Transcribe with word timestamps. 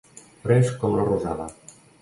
Fresc 0.45 0.79
com 0.85 0.97
la 1.01 1.07
rosada. 1.13 1.49